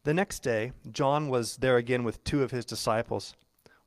The 0.05 0.15
next 0.15 0.41
day, 0.41 0.73
John 0.91 1.29
was 1.29 1.57
there 1.57 1.77
again 1.77 2.05
with 2.05 2.23
two 2.25 2.43
of 2.43 2.51
his 2.51 2.65
disciples. 2.65 3.35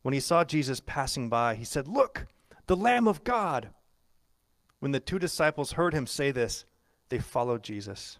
When 0.01 0.13
he 0.13 0.19
saw 0.19 0.43
Jesus 0.43 0.79
passing 0.79 1.29
by, 1.29 1.55
he 1.55 1.63
said, 1.63 1.87
Look, 1.87 2.27
the 2.65 2.75
Lamb 2.75 3.07
of 3.07 3.23
God. 3.23 3.69
When 4.79 4.91
the 4.91 4.99
two 4.99 5.19
disciples 5.19 5.73
heard 5.73 5.93
him 5.93 6.07
say 6.07 6.31
this, 6.31 6.65
they 7.09 7.19
followed 7.19 7.63
Jesus. 7.63 8.19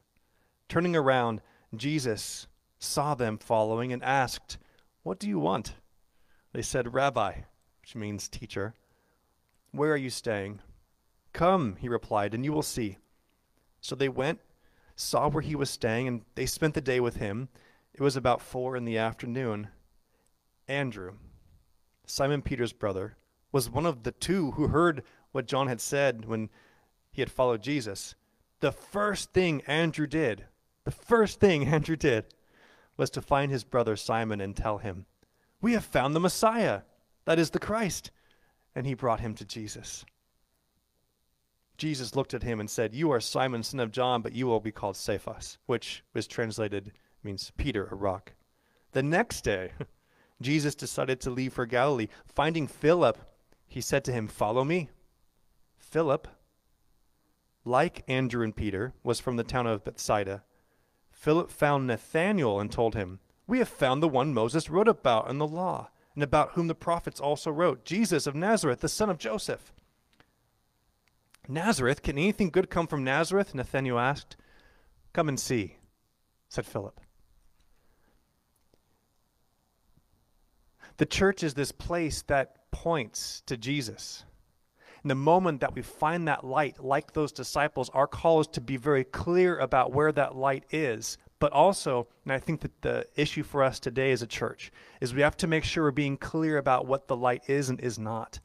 Turning 0.69 0.95
around, 0.95 1.41
Jesus 1.75 2.47
saw 2.79 3.15
them 3.15 3.37
following 3.37 3.91
and 3.91 4.03
asked, 4.03 4.57
What 5.03 5.19
do 5.19 5.27
you 5.27 5.39
want? 5.39 5.73
They 6.53 6.61
said, 6.61 6.93
Rabbi, 6.93 7.41
which 7.81 7.95
means 7.95 8.27
teacher, 8.27 8.73
where 9.71 9.91
are 9.91 9.97
you 9.97 10.09
staying? 10.09 10.59
Come, 11.33 11.77
he 11.79 11.89
replied, 11.89 12.33
and 12.33 12.43
you 12.43 12.53
will 12.53 12.63
see. 12.63 12.97
So 13.81 13.95
they 13.95 14.09
went, 14.09 14.39
saw 14.97 15.29
where 15.29 15.43
he 15.43 15.55
was 15.55 15.69
staying, 15.69 16.07
and 16.07 16.21
they 16.35 16.45
spent 16.45 16.73
the 16.73 16.81
day 16.81 16.99
with 16.99 17.17
him. 17.17 17.47
It 17.93 18.01
was 18.01 18.17
about 18.17 18.41
four 18.41 18.75
in 18.75 18.83
the 18.83 18.97
afternoon. 18.97 19.69
Andrew, 20.67 21.13
Simon 22.05 22.41
Peter's 22.41 22.73
brother, 22.73 23.15
was 23.51 23.69
one 23.69 23.85
of 23.85 24.03
the 24.03 24.11
two 24.11 24.51
who 24.51 24.67
heard 24.67 25.03
what 25.31 25.47
John 25.47 25.67
had 25.67 25.79
said 25.79 26.25
when 26.25 26.49
he 27.11 27.21
had 27.21 27.31
followed 27.31 27.61
Jesus. 27.61 28.15
The 28.59 28.71
first 28.71 29.31
thing 29.33 29.61
Andrew 29.67 30.07
did, 30.07 30.45
the 30.83 30.91
first 30.91 31.39
thing 31.39 31.65
Andrew 31.67 31.95
did, 31.95 32.25
was 32.97 33.11
to 33.11 33.21
find 33.21 33.51
his 33.51 33.63
brother 33.63 33.95
Simon 33.95 34.41
and 34.41 34.55
tell 34.55 34.79
him, 34.79 35.05
we 35.61 35.73
have 35.73 35.85
found 35.85 36.15
the 36.15 36.19
Messiah, 36.19 36.81
that 37.25 37.39
is 37.39 37.51
the 37.51 37.59
Christ. 37.59 38.11
And 38.75 38.85
he 38.85 38.93
brought 38.93 39.19
him 39.19 39.35
to 39.35 39.45
Jesus. 39.45 40.05
Jesus 41.77 42.15
looked 42.15 42.33
at 42.33 42.43
him 42.43 42.59
and 42.59 42.69
said, 42.69 42.95
You 42.95 43.11
are 43.11 43.19
Simon, 43.19 43.63
son 43.63 43.79
of 43.79 43.91
John, 43.91 44.21
but 44.21 44.33
you 44.33 44.47
will 44.47 44.59
be 44.59 44.71
called 44.71 44.95
Cephas, 44.95 45.57
which 45.65 46.03
was 46.13 46.27
translated 46.27 46.91
means 47.23 47.51
Peter, 47.57 47.87
a 47.91 47.95
rock. 47.95 48.33
The 48.93 49.03
next 49.03 49.41
day, 49.41 49.71
Jesus 50.41 50.75
decided 50.75 51.19
to 51.21 51.29
leave 51.29 51.53
for 51.53 51.65
Galilee. 51.65 52.07
Finding 52.25 52.67
Philip, 52.67 53.17
he 53.67 53.81
said 53.81 54.03
to 54.05 54.11
him, 54.11 54.27
Follow 54.27 54.63
me. 54.63 54.89
Philip, 55.77 56.27
like 57.65 58.03
Andrew 58.07 58.43
and 58.43 58.55
Peter, 58.55 58.93
was 59.03 59.19
from 59.19 59.35
the 59.35 59.43
town 59.43 59.67
of 59.67 59.83
Bethsaida. 59.83 60.43
Philip 61.11 61.51
found 61.51 61.87
Nathanael 61.87 62.59
and 62.59 62.71
told 62.71 62.95
him, 62.95 63.19
we 63.47 63.59
have 63.59 63.69
found 63.69 64.03
the 64.03 64.09
one 64.09 64.33
Moses 64.33 64.69
wrote 64.69 64.89
about 64.89 65.29
in 65.29 65.37
the 65.37 65.47
law, 65.47 65.89
and 66.13 66.21
about 66.21 66.51
whom 66.51 66.67
the 66.67 66.75
prophets 66.75 67.21
also 67.21 67.49
wrote 67.49 67.85
Jesus 67.85 68.27
of 68.27 68.35
Nazareth, 68.35 68.81
the 68.81 68.89
son 68.89 69.09
of 69.09 69.17
Joseph. 69.17 69.71
Nazareth? 71.49 72.01
Can 72.01 72.17
anything 72.17 72.49
good 72.49 72.69
come 72.69 72.87
from 72.87 73.03
Nazareth? 73.03 73.55
Nathanael 73.55 73.99
asked. 73.99 74.37
Come 75.13 75.29
and 75.29 75.39
see, 75.39 75.77
said 76.49 76.65
Philip. 76.65 76.99
The 80.97 81.05
church 81.05 81.43
is 81.43 81.53
this 81.53 81.71
place 81.71 82.23
that 82.23 82.71
points 82.71 83.41
to 83.45 83.55
Jesus. 83.55 84.23
In 85.03 85.09
the 85.09 85.15
moment 85.15 85.61
that 85.61 85.75
we 85.75 85.81
find 85.81 86.27
that 86.27 86.43
light, 86.43 86.83
like 86.83 87.13
those 87.13 87.31
disciples, 87.31 87.89
our 87.93 88.07
call 88.07 88.41
is 88.41 88.47
to 88.47 88.61
be 88.61 88.77
very 88.77 89.03
clear 89.03 89.57
about 89.57 89.93
where 89.93 90.11
that 90.11 90.35
light 90.35 90.65
is 90.71 91.17
but 91.39 91.51
also, 91.53 92.07
and 92.23 92.33
I 92.33 92.39
think 92.39 92.61
that 92.61 92.81
the 92.81 93.07
issue 93.15 93.43
for 93.43 93.63
us 93.63 93.79
today 93.79 94.11
as 94.11 94.21
a 94.21 94.27
church 94.27 94.71
is 95.01 95.13
we 95.13 95.21
have 95.21 95.37
to 95.37 95.47
make 95.47 95.63
sure 95.63 95.83
we're 95.83 95.91
being 95.91 96.17
clear 96.17 96.57
about 96.57 96.87
what 96.87 97.07
the 97.07 97.15
light 97.15 97.43
is 97.47 97.69
and 97.69 97.79
is 97.79 97.99
not. 97.99 98.39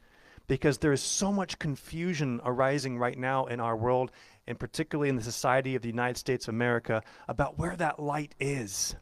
Because 0.48 0.78
there 0.78 0.92
is 0.92 1.02
so 1.02 1.32
much 1.32 1.58
confusion 1.58 2.40
arising 2.44 2.98
right 2.98 3.18
now 3.18 3.46
in 3.46 3.60
our 3.60 3.76
world, 3.76 4.10
and 4.46 4.58
particularly 4.58 5.08
in 5.08 5.16
the 5.16 5.22
society 5.22 5.74
of 5.74 5.82
the 5.82 5.88
United 5.88 6.16
States 6.16 6.48
of 6.48 6.54
America, 6.54 7.02
about 7.28 7.58
where 7.58 7.76
that 7.76 8.00
light 8.00 8.34
is. 8.40 8.96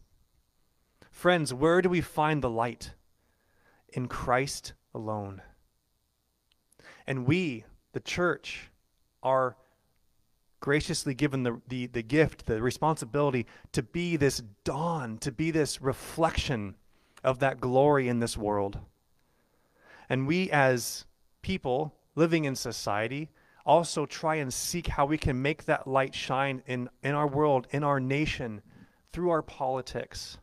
Friends, 1.10 1.52
where 1.52 1.82
do 1.82 1.88
we 1.88 2.00
find 2.00 2.42
the 2.42 2.50
light? 2.50 2.92
In 3.88 4.06
Christ 4.06 4.74
alone. 4.94 5.42
And 7.06 7.26
we, 7.26 7.64
the 7.92 8.00
church, 8.00 8.70
are 9.22 9.56
graciously 10.60 11.14
given 11.14 11.42
the, 11.42 11.60
the, 11.68 11.86
the 11.86 12.02
gift, 12.02 12.46
the 12.46 12.62
responsibility 12.62 13.46
to 13.72 13.82
be 13.82 14.16
this 14.16 14.42
dawn, 14.62 15.18
to 15.18 15.32
be 15.32 15.50
this 15.50 15.80
reflection 15.80 16.76
of 17.24 17.38
that 17.40 17.60
glory 17.60 18.08
in 18.08 18.20
this 18.20 18.36
world. 18.36 18.78
And 20.08 20.26
we, 20.26 20.50
as 20.50 21.06
people 21.42 21.94
living 22.14 22.44
in 22.44 22.54
society, 22.54 23.30
also 23.64 24.06
try 24.06 24.36
and 24.36 24.52
seek 24.52 24.88
how 24.88 25.06
we 25.06 25.18
can 25.18 25.40
make 25.40 25.64
that 25.64 25.86
light 25.86 26.14
shine 26.14 26.62
in, 26.66 26.88
in 27.02 27.14
our 27.14 27.26
world, 27.26 27.66
in 27.70 27.84
our 27.84 28.00
nation, 28.00 28.62
through 29.12 29.30
our 29.30 29.42
politics. 29.42 30.38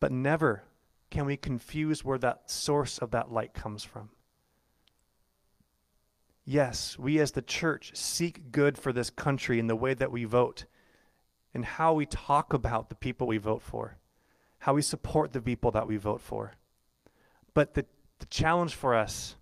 But 0.00 0.12
never 0.12 0.64
can 1.10 1.26
we 1.26 1.36
confuse 1.36 2.04
where 2.04 2.18
that 2.18 2.50
source 2.50 2.98
of 2.98 3.10
that 3.10 3.30
light 3.30 3.54
comes 3.54 3.84
from. 3.84 4.10
Yes, 6.44 6.98
we 6.98 7.20
as 7.20 7.32
the 7.32 7.42
church 7.42 7.92
seek 7.94 8.50
good 8.50 8.76
for 8.76 8.92
this 8.92 9.10
country 9.10 9.60
in 9.60 9.68
the 9.68 9.76
way 9.76 9.94
that 9.94 10.10
we 10.10 10.24
vote 10.24 10.64
and 11.54 11.64
how 11.64 11.92
we 11.92 12.06
talk 12.06 12.52
about 12.52 12.88
the 12.88 12.94
people 12.94 13.26
we 13.26 13.38
vote 13.38 13.62
for, 13.62 13.98
how 14.60 14.74
we 14.74 14.82
support 14.82 15.32
the 15.32 15.40
people 15.40 15.70
that 15.70 15.86
we 15.86 15.96
vote 15.96 16.20
for. 16.20 16.54
But 17.54 17.74
the, 17.74 17.86
the 18.22 18.26
challenge 18.26 18.76
for 18.76 18.94
us 18.94 19.34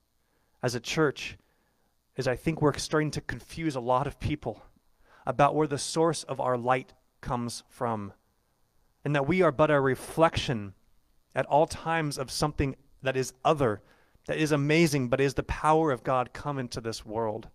as 0.62 0.74
a 0.74 0.80
church 0.80 1.36
is 2.16 2.26
I 2.26 2.34
think 2.34 2.62
we're 2.62 2.72
starting 2.78 3.10
to 3.10 3.20
confuse 3.20 3.76
a 3.76 3.80
lot 3.80 4.06
of 4.06 4.18
people 4.18 4.62
about 5.26 5.54
where 5.54 5.66
the 5.66 5.76
source 5.76 6.22
of 6.22 6.40
our 6.40 6.56
light 6.56 6.94
comes 7.20 7.62
from, 7.68 8.14
and 9.04 9.14
that 9.14 9.28
we 9.28 9.42
are 9.42 9.52
but 9.52 9.70
a 9.70 9.78
reflection 9.78 10.72
at 11.34 11.44
all 11.44 11.66
times 11.66 12.16
of 12.16 12.30
something 12.30 12.74
that 13.02 13.18
is 13.18 13.34
other 13.44 13.82
that 14.24 14.38
is 14.38 14.50
amazing, 14.50 15.08
but 15.08 15.20
is 15.20 15.34
the 15.34 15.42
power 15.42 15.92
of 15.92 16.02
God 16.02 16.32
come 16.32 16.58
into 16.58 16.80
this 16.80 17.04
world. 17.04 17.48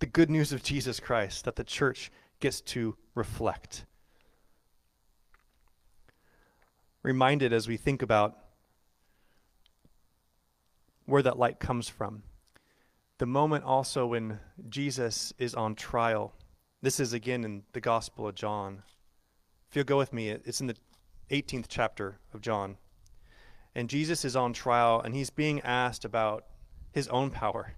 The 0.00 0.06
good 0.06 0.30
news 0.30 0.52
of 0.52 0.64
Jesus 0.64 0.98
Christ 0.98 1.44
that 1.44 1.54
the 1.54 1.62
church 1.62 2.10
gets 2.40 2.60
to 2.62 2.96
reflect. 3.14 3.84
Reminded 7.04 7.52
as 7.52 7.68
we 7.68 7.76
think 7.76 8.02
about 8.02 8.39
where 11.10 11.22
that 11.22 11.38
light 11.38 11.60
comes 11.60 11.88
from. 11.88 12.22
The 13.18 13.26
moment 13.26 13.64
also 13.64 14.06
when 14.06 14.40
Jesus 14.68 15.32
is 15.38 15.54
on 15.54 15.74
trial. 15.74 16.34
This 16.80 17.00
is 17.00 17.12
again 17.12 17.44
in 17.44 17.62
the 17.72 17.80
Gospel 17.80 18.28
of 18.28 18.34
John. 18.34 18.82
If 19.68 19.76
you'll 19.76 19.84
go 19.84 19.98
with 19.98 20.12
me, 20.12 20.30
it's 20.30 20.60
in 20.60 20.66
the 20.66 20.76
18th 21.30 21.66
chapter 21.68 22.18
of 22.32 22.40
John 22.40 22.78
and 23.74 23.88
Jesus 23.88 24.24
is 24.24 24.36
on 24.36 24.52
trial 24.52 25.00
and 25.00 25.14
he's 25.14 25.30
being 25.30 25.60
asked 25.60 26.04
about 26.04 26.44
his 26.92 27.08
own 27.08 27.30
power 27.30 27.74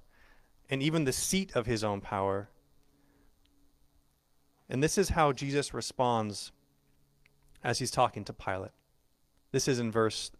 and 0.71 0.83
even 0.83 1.05
the 1.05 1.13
seat 1.13 1.55
of 1.55 1.67
his 1.67 1.85
own 1.85 2.01
power. 2.01 2.49
And 4.69 4.83
this 4.83 4.97
is 4.97 5.11
how 5.11 5.33
Jesus 5.33 5.75
responds 5.75 6.51
as 7.63 7.79
he's 7.79 7.91
talking 7.91 8.25
to 8.25 8.33
Pilate. 8.33 8.71
This 9.51 9.69
is 9.69 9.79
in 9.79 9.93
verse 9.93 10.31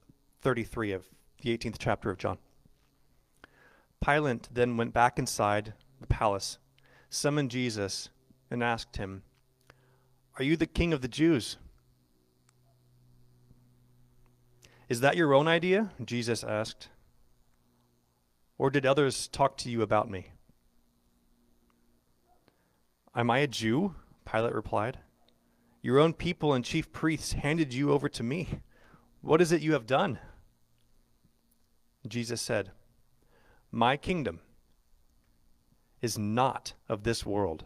33 0.41 0.93
of 0.93 1.07
the 1.43 1.57
18th 1.57 1.77
chapter 1.79 2.11
of 2.11 2.17
John. 2.17 2.39
Pilate 4.03 4.49
then 4.53 4.77
went 4.77 4.93
back 4.93 5.19
inside 5.19 5.75
the 6.01 6.07
palace, 6.09 6.59
summoned 7.09 7.51
Jesus, 7.51 8.09
and 8.51 8.63
asked 8.63 8.97
him, 8.97 9.23
Are 10.39 10.45
you 10.45 10.57
the 10.57 10.67
king 10.67 10.93
of 10.93 11.01
the 11.01 11.09
Jews? 11.09 11.57
Is 14.89 15.01
that 15.01 15.17
your 15.17 15.33
own 15.33 15.47
idea? 15.49 15.93
Jesus 16.05 16.43
asked. 16.43 16.89
Or 18.59 18.71
did 18.71 18.85
others 18.85 19.29
talk 19.29 19.57
to 19.59 19.71
you 19.71 19.83
about 19.83 20.11
me? 20.11 20.33
Am 23.15 23.31
I 23.31 23.39
a 23.39 23.47
Jew? 23.47 23.95
Pilate 24.31 24.55
replied. 24.55 24.99
Your 25.81 25.99
own 25.99 26.13
people 26.13 26.55
and 26.55 26.65
chief 26.65 26.93
priests 26.93 27.33
handed 27.33 27.73
you 27.73 27.91
over 27.93 28.09
to 28.09 28.23
me. 28.23 28.61
What 29.21 29.41
is 29.41 29.53
it 29.53 29.63
you 29.63 29.73
have 29.73 29.87
done? 29.87 30.19
Jesus 32.07 32.41
said, 32.41 32.71
My 33.73 33.97
kingdom 33.97 34.41
is 36.03 36.19
not 36.19 36.75
of 36.91 37.05
this 37.05 37.25
world. 37.25 37.65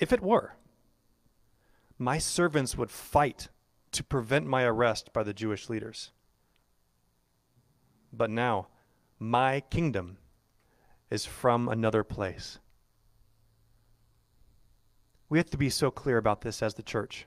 If 0.00 0.12
it 0.12 0.20
were, 0.20 0.56
my 1.96 2.18
servants 2.18 2.76
would 2.76 2.90
fight 2.90 3.48
to 3.92 4.02
prevent 4.02 4.46
my 4.46 4.64
arrest 4.64 5.12
by 5.12 5.22
the 5.22 5.32
Jewish 5.32 5.70
leaders. 5.70 6.10
But 8.12 8.30
now, 8.30 8.66
my 9.20 9.60
kingdom 9.60 10.18
is 11.08 11.24
from 11.24 11.68
another 11.68 12.02
place. 12.02 12.58
We 15.28 15.38
have 15.38 15.50
to 15.50 15.56
be 15.56 15.70
so 15.70 15.92
clear 15.92 16.16
about 16.16 16.40
this 16.40 16.62
as 16.62 16.74
the 16.74 16.82
church. 16.82 17.26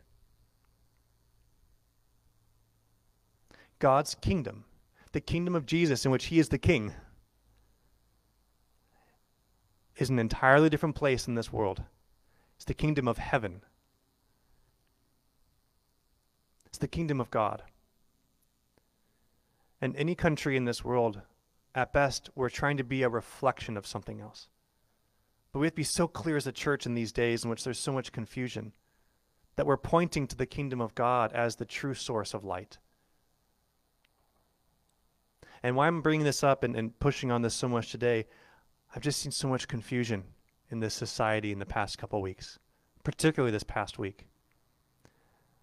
God's 3.79 4.15
kingdom, 4.15 4.65
the 5.13 5.21
kingdom 5.21 5.55
of 5.55 5.65
Jesus 5.65 6.03
in 6.03 6.11
which 6.11 6.25
he 6.25 6.39
is 6.39 6.49
the 6.49 6.57
king, 6.57 6.93
is 9.97 10.09
an 10.09 10.19
entirely 10.19 10.69
different 10.69 10.95
place 10.95 11.27
in 11.27 11.35
this 11.35 11.51
world. 11.51 11.83
It's 12.55 12.65
the 12.65 12.73
kingdom 12.73 13.07
of 13.07 13.17
heaven. 13.17 13.61
It's 16.65 16.77
the 16.77 16.87
kingdom 16.87 17.19
of 17.19 17.31
God. 17.31 17.63
And 19.81 19.95
any 19.95 20.15
country 20.15 20.57
in 20.57 20.65
this 20.65 20.83
world, 20.83 21.21
at 21.75 21.93
best, 21.93 22.29
we're 22.35 22.49
trying 22.49 22.77
to 22.77 22.83
be 22.83 23.03
a 23.03 23.09
reflection 23.09 23.77
of 23.77 23.85
something 23.85 24.19
else. 24.19 24.47
But 25.51 25.59
we 25.59 25.67
have 25.67 25.73
to 25.73 25.77
be 25.77 25.83
so 25.83 26.07
clear 26.07 26.37
as 26.37 26.47
a 26.47 26.51
church 26.51 26.85
in 26.85 26.93
these 26.93 27.11
days 27.11 27.43
in 27.43 27.49
which 27.49 27.63
there's 27.63 27.79
so 27.79 27.91
much 27.91 28.11
confusion 28.11 28.73
that 29.55 29.65
we're 29.65 29.77
pointing 29.77 30.27
to 30.27 30.35
the 30.35 30.45
kingdom 30.45 30.81
of 30.81 30.95
God 30.95 31.33
as 31.33 31.55
the 31.55 31.65
true 31.65 31.93
source 31.93 32.33
of 32.33 32.43
light. 32.43 32.77
And 35.63 35.75
why 35.75 35.87
I'm 35.87 36.01
bringing 36.01 36.25
this 36.25 36.43
up 36.43 36.63
and, 36.63 36.75
and 36.75 36.97
pushing 36.99 37.31
on 37.31 37.41
this 37.41 37.55
so 37.55 37.67
much 37.67 37.91
today, 37.91 38.27
I've 38.95 39.01
just 39.01 39.19
seen 39.19 39.31
so 39.31 39.47
much 39.47 39.67
confusion 39.67 40.23
in 40.69 40.79
this 40.79 40.93
society 40.93 41.51
in 41.51 41.59
the 41.59 41.65
past 41.65 41.97
couple 41.97 42.21
weeks, 42.21 42.59
particularly 43.03 43.51
this 43.51 43.63
past 43.63 43.99
week. 43.99 44.27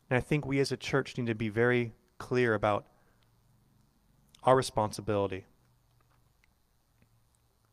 And 0.09 0.17
I 0.17 0.21
think 0.21 0.47
we 0.47 0.61
as 0.61 0.73
a 0.73 0.77
church 0.77 1.17
need 1.17 1.27
to 1.27 1.35
be 1.35 1.49
very 1.49 1.93
clear 2.19 2.55
about 2.55 2.87
our 4.45 4.57
responsibility. 4.57 5.47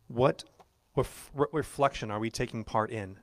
What 0.08 0.44
ref- 0.96 1.32
reflection 1.52 2.12
are 2.12 2.20
we 2.20 2.30
taking 2.30 2.64
part 2.64 2.90
in? 2.92 3.20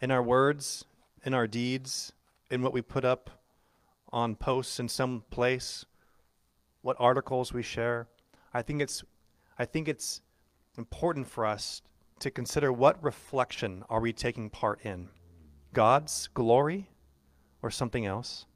In 0.00 0.10
our 0.10 0.22
words, 0.22 0.84
in 1.24 1.34
our 1.34 1.46
deeds, 1.46 2.12
in 2.50 2.62
what 2.62 2.72
we 2.72 2.82
put 2.82 3.04
up 3.04 3.30
on 4.12 4.36
posts 4.36 4.78
in 4.78 4.88
some 4.88 5.24
place, 5.30 5.84
what 6.82 6.96
articles 7.00 7.52
we 7.52 7.62
share. 7.62 8.06
I 8.54 8.62
think 8.62 8.80
it's 8.80 9.02
I 9.58 9.64
think 9.64 9.88
it's 9.88 10.20
important 10.78 11.28
for 11.28 11.46
us 11.46 11.82
to 12.20 12.30
consider 12.30 12.72
what 12.72 13.02
reflection 13.02 13.84
are 13.88 14.00
we 14.00 14.12
taking 14.12 14.50
part 14.50 14.80
in? 14.82 15.08
God's 15.72 16.28
glory 16.28 16.88
or 17.62 17.70
something 17.70 18.06
else? 18.06 18.46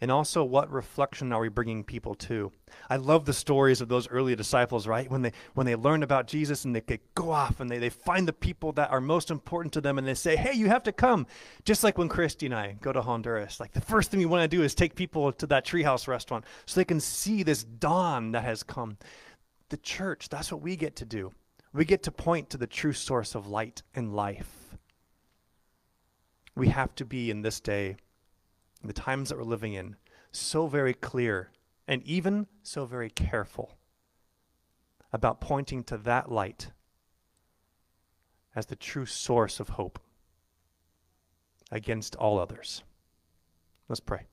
And 0.00 0.10
also, 0.10 0.44
what 0.44 0.70
reflection 0.70 1.32
are 1.32 1.40
we 1.40 1.48
bringing 1.48 1.82
people 1.82 2.14
to? 2.16 2.52
I 2.90 2.96
love 2.96 3.24
the 3.24 3.32
stories 3.32 3.80
of 3.80 3.88
those 3.88 4.08
early 4.10 4.36
disciples, 4.36 4.86
right? 4.86 5.10
When 5.10 5.22
they 5.22 5.32
when 5.54 5.64
they 5.64 5.74
learn 5.74 6.02
about 6.02 6.26
Jesus 6.26 6.66
and 6.66 6.76
they, 6.76 6.80
they 6.80 7.00
go 7.14 7.30
off 7.30 7.60
and 7.60 7.70
they, 7.70 7.78
they 7.78 7.88
find 7.88 8.28
the 8.28 8.34
people 8.34 8.72
that 8.72 8.90
are 8.90 9.00
most 9.00 9.30
important 9.30 9.72
to 9.72 9.80
them 9.80 9.96
and 9.96 10.06
they 10.06 10.14
say, 10.14 10.36
hey, 10.36 10.52
you 10.52 10.68
have 10.68 10.82
to 10.82 10.92
come. 10.92 11.26
Just 11.64 11.82
like 11.82 11.96
when 11.96 12.10
Christy 12.10 12.44
and 12.46 12.54
I 12.54 12.76
go 12.82 12.92
to 12.92 13.00
Honduras. 13.00 13.58
Like 13.58 13.72
the 13.72 13.80
first 13.80 14.10
thing 14.10 14.20
we 14.20 14.26
want 14.26 14.42
to 14.42 14.54
do 14.56 14.62
is 14.62 14.74
take 14.74 14.96
people 14.96 15.32
to 15.32 15.46
that 15.46 15.64
treehouse 15.64 16.06
restaurant 16.06 16.44
so 16.66 16.78
they 16.78 16.84
can 16.84 17.00
see 17.00 17.42
this 17.42 17.64
dawn 17.64 18.32
that 18.32 18.44
has 18.44 18.62
come. 18.62 18.98
The 19.68 19.76
church, 19.76 20.28
that's 20.28 20.52
what 20.52 20.62
we 20.62 20.76
get 20.76 20.96
to 20.96 21.04
do. 21.04 21.32
We 21.72 21.84
get 21.84 22.02
to 22.04 22.12
point 22.12 22.50
to 22.50 22.56
the 22.56 22.66
true 22.66 22.92
source 22.92 23.34
of 23.34 23.46
light 23.46 23.82
and 23.94 24.14
life 24.14 24.66
we 26.56 26.68
have 26.68 26.94
to 26.96 27.04
be 27.04 27.30
in 27.30 27.42
this 27.42 27.60
day, 27.60 27.96
in 28.82 28.88
the 28.88 28.92
times 28.94 29.28
that 29.28 29.38
we're 29.38 29.44
living 29.44 29.74
in, 29.74 29.94
so 30.32 30.66
very 30.66 30.94
clear 30.94 31.50
and 31.86 32.02
even 32.02 32.46
so 32.62 32.86
very 32.86 33.10
careful 33.10 33.76
about 35.12 35.40
pointing 35.40 35.84
to 35.84 35.98
that 35.98 36.32
light 36.32 36.72
as 38.56 38.66
the 38.66 38.74
true 38.74 39.06
source 39.06 39.60
of 39.60 39.68
hope 39.68 39.98
against 41.70 42.16
all 42.16 42.38
others. 42.38 42.82
Let's 43.88 44.00
pray. 44.00 44.26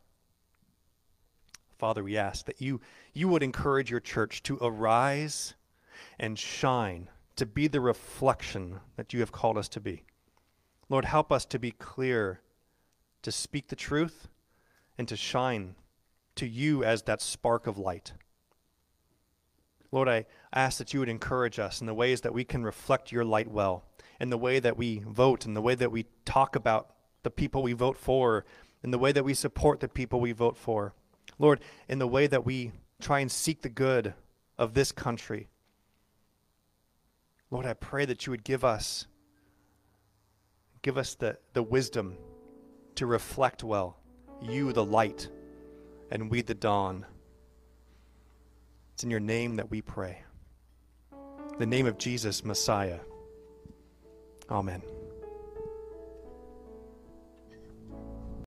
Father, 1.78 2.04
we 2.04 2.18
ask 2.18 2.46
that 2.46 2.62
you, 2.62 2.82
you 3.14 3.28
would 3.28 3.44
encourage 3.44 3.92
your 3.92 4.00
church 4.00 4.44
to 4.44 4.58
arise 4.62 5.54
and 6.20 6.38
shine 6.38 7.10
to 7.36 7.46
be 7.46 7.68
the 7.68 7.82
reflection 7.82 8.80
that 8.96 9.14
you 9.14 9.20
have 9.20 9.32
called 9.32 9.58
us 9.58 9.68
to 9.70 9.80
be. 9.80 10.04
Lord, 10.90 11.06
help 11.06 11.32
us 11.32 11.46
to 11.46 11.60
be 11.60 11.72
clear, 11.72 12.42
to 13.22 13.32
speak 13.32 13.68
the 13.68 13.76
truth, 13.76 14.28
and 14.98 15.08
to 15.08 15.16
shine 15.16 15.76
to 16.36 16.48
you 16.48 16.84
as 16.84 17.04
that 17.04 17.22
spark 17.22 17.68
of 17.68 17.78
light. 17.78 18.14
Lord, 19.92 20.10
I 20.10 20.26
ask 20.54 20.80
that 20.80 20.94
you 20.94 21.00
would 21.00 21.10
encourage 21.10 21.60
us 21.60 21.80
in 21.80 21.88
the 21.88 21.94
ways 21.94 22.22
that 22.22 22.34
we 22.34 22.44
can 22.44 22.64
reflect 22.64 23.12
your 23.12 23.24
light 23.24 23.50
well, 23.50 23.86
in 24.20 24.30
the 24.30 24.38
way 24.38 24.60
that 24.60 24.78
we 24.78 25.04
vote, 25.08 25.46
in 25.46 25.54
the 25.54 25.62
way 25.62 25.76
that 25.76 25.92
we 25.92 26.06
talk 26.26 26.56
about 26.56 26.94
the 27.24 27.30
people 27.30 27.62
we 27.62 27.74
vote 27.74 27.98
for, 27.98 28.46
in 28.84 28.92
the 28.92 28.98
way 29.00 29.12
that 29.12 29.24
we 29.24 29.34
support 29.34 29.80
the 29.80 29.88
people 29.88 30.20
we 30.20 30.32
vote 30.32 30.58
for. 30.58 30.94
Lord, 31.40 31.60
in 31.88 32.00
the 32.00 32.08
way 32.08 32.28
that 32.28 32.46
we 32.46 32.72
try 33.02 33.20
and 33.20 33.32
seek 33.32 33.62
the 33.62 33.70
good 33.70 34.14
of 34.58 34.74
this 34.74 34.92
country. 34.92 35.48
Lord, 37.52 37.66
I 37.66 37.74
pray 37.74 38.06
that 38.06 38.26
you 38.26 38.32
would 38.32 38.44
give 38.44 38.64
us 38.64 39.08
give 40.82 40.98
us 40.98 41.16
the, 41.16 41.38
the 41.54 41.64
wisdom 41.64 42.18
to 42.96 43.06
reflect 43.06 43.64
well. 43.64 43.98
You 44.42 44.74
the 44.74 44.84
light 44.84 45.30
and 46.12 46.30
we 46.30 46.42
the 46.42 46.54
dawn. 46.54 47.06
It's 48.94 49.04
in 49.04 49.10
your 49.10 49.20
name 49.20 49.56
that 49.56 49.72
we 49.72 49.82
pray. 49.82 50.24
The 51.58 51.66
name 51.66 51.88
of 51.88 51.98
Jesus, 51.98 52.44
Messiah. 52.44 53.00
Amen. 54.50 54.84